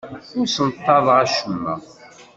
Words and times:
Ur 0.37 0.45
ssenṭaḍeɣ 0.47 1.17
acemma. 1.23 1.75